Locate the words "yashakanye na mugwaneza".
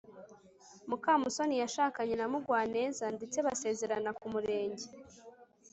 1.63-3.05